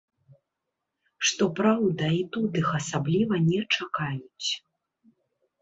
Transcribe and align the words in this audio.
Што 1.29 1.43
праўда, 1.59 2.09
і 2.21 2.23
тут 2.37 2.57
іх 2.63 2.71
асабліва 2.79 3.41
не 3.51 3.61
чакаюць. 3.75 4.49